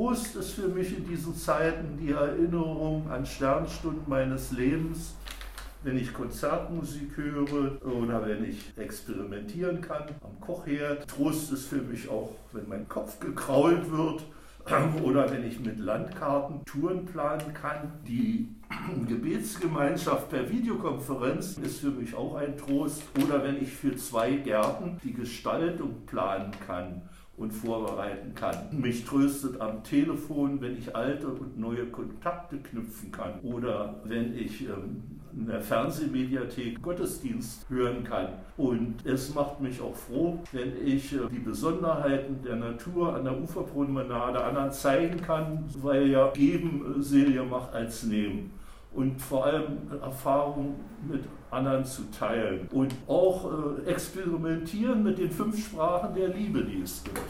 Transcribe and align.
Trost 0.00 0.34
ist 0.34 0.52
für 0.52 0.68
mich 0.68 0.96
in 0.96 1.06
diesen 1.06 1.36
Zeiten 1.36 1.98
die 1.98 2.12
Erinnerung 2.12 3.10
an 3.10 3.26
Sternstunden 3.26 4.04
meines 4.06 4.50
Lebens, 4.50 5.14
wenn 5.82 5.98
ich 5.98 6.14
Konzertmusik 6.14 7.18
höre 7.18 7.84
oder 7.84 8.24
wenn 8.24 8.42
ich 8.48 8.72
experimentieren 8.78 9.82
kann 9.82 10.04
am 10.22 10.40
Kochherd. 10.40 11.06
Trost 11.06 11.52
ist 11.52 11.66
für 11.66 11.82
mich 11.82 12.08
auch, 12.08 12.30
wenn 12.52 12.66
mein 12.66 12.88
Kopf 12.88 13.20
gekrault 13.20 13.90
wird 13.90 14.24
oder 15.02 15.30
wenn 15.30 15.46
ich 15.46 15.60
mit 15.60 15.78
Landkarten 15.78 16.64
Touren 16.64 17.04
planen 17.04 17.52
kann. 17.52 17.92
Die 18.08 18.48
Gebetsgemeinschaft 19.06 20.30
per 20.30 20.48
Videokonferenz 20.48 21.58
ist 21.58 21.80
für 21.80 21.90
mich 21.90 22.14
auch 22.14 22.36
ein 22.36 22.56
Trost. 22.56 23.02
Oder 23.22 23.44
wenn 23.44 23.62
ich 23.62 23.70
für 23.70 23.94
zwei 23.96 24.32
Gärten 24.32 24.98
die 25.04 25.12
Gestaltung 25.12 26.06
planen 26.06 26.52
kann 26.66 27.02
und 27.40 27.52
vorbereiten 27.52 28.34
kann. 28.34 28.54
Mich 28.70 29.04
tröstet 29.04 29.60
am 29.60 29.82
Telefon, 29.82 30.60
wenn 30.60 30.76
ich 30.76 30.94
alte 30.94 31.28
und 31.28 31.58
neue 31.58 31.86
Kontakte 31.86 32.58
knüpfen 32.58 33.10
kann 33.10 33.40
oder 33.40 33.96
wenn 34.04 34.36
ich 34.36 34.68
ähm, 34.68 35.02
in 35.32 35.46
der 35.46 35.62
Fernsehmediathek 35.62 36.82
Gottesdienst 36.82 37.68
hören 37.70 38.04
kann. 38.04 38.28
Und 38.58 39.06
es 39.06 39.34
macht 39.34 39.60
mich 39.60 39.80
auch 39.80 39.94
froh, 39.94 40.40
wenn 40.52 40.86
ich 40.86 41.14
äh, 41.14 41.20
die 41.32 41.38
Besonderheiten 41.38 42.42
der 42.44 42.56
Natur 42.56 43.14
an 43.14 43.24
der 43.24 43.40
Uferpromenade 43.40 44.44
anderen 44.44 44.72
zeigen 44.72 45.22
kann, 45.22 45.64
weil 45.80 46.08
ja 46.08 46.30
Geben 46.32 46.98
äh, 46.98 47.02
Serie 47.02 47.42
macht 47.42 47.72
als 47.72 48.02
Nehmen 48.02 48.50
und 48.92 49.20
vor 49.20 49.46
allem 49.46 49.78
Erfahrungen 50.02 50.76
mit 51.08 51.24
anderen 51.50 51.84
zu 51.84 52.10
teilen 52.10 52.68
und 52.72 52.94
auch 53.06 53.50
äh, 53.86 53.90
experimentieren 53.90 55.02
mit 55.02 55.18
den 55.18 55.30
fünf 55.30 55.64
Sprachen 55.64 56.14
der 56.14 56.28
Liebe, 56.28 56.64
die 56.64 56.82
es 56.82 57.02
gibt. 57.02 57.20